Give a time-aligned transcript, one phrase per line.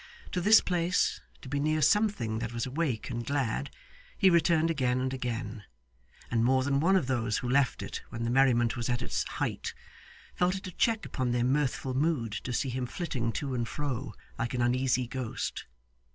[0.31, 3.69] To this place to be near something that was awake and glad
[4.17, 5.63] he returned again and again;
[6.31, 9.21] and more than one of those who left it when the merriment was at its
[9.25, 9.75] height,
[10.33, 14.15] felt it a check upon their mirthful mood to see him flitting to and fro
[14.39, 15.65] like an uneasy ghost.